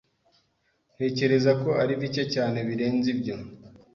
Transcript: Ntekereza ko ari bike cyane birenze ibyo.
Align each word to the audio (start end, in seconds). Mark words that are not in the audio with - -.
Ntekereza 0.95 1.51
ko 1.61 1.69
ari 1.81 1.93
bike 2.01 2.23
cyane 2.33 2.57
birenze 2.67 3.07
ibyo. 3.15 3.35